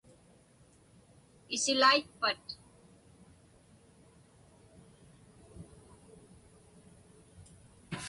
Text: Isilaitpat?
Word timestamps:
Isilaitpat? 1.55 2.45